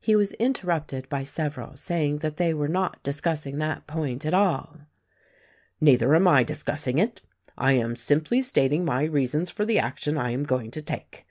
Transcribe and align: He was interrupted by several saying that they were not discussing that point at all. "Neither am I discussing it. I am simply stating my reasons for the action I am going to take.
He 0.00 0.16
was 0.16 0.32
interrupted 0.32 1.08
by 1.08 1.22
several 1.22 1.76
saying 1.76 2.16
that 2.16 2.38
they 2.38 2.52
were 2.52 2.66
not 2.66 3.00
discussing 3.04 3.58
that 3.58 3.86
point 3.86 4.26
at 4.26 4.34
all. 4.34 4.78
"Neither 5.80 6.12
am 6.16 6.26
I 6.26 6.42
discussing 6.42 6.98
it. 6.98 7.20
I 7.56 7.74
am 7.74 7.94
simply 7.94 8.40
stating 8.40 8.84
my 8.84 9.04
reasons 9.04 9.50
for 9.50 9.64
the 9.64 9.78
action 9.78 10.18
I 10.18 10.32
am 10.32 10.42
going 10.42 10.72
to 10.72 10.82
take. 10.82 11.22